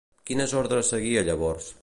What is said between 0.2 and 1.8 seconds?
Quines ordres seguia llavors?